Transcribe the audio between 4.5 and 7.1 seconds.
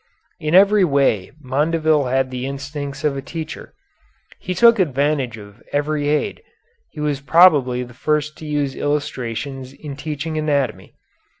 took advantage of every aid. He